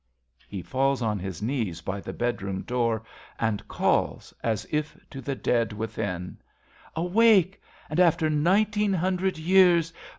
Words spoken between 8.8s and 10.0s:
hundred years.